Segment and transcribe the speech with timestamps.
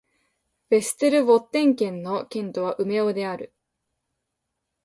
[0.71, 3.53] ヴェステルボッテン県の県都はウメオである